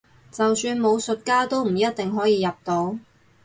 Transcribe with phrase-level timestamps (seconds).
[0.31, 2.97] 就算武術家都唔一定可以入到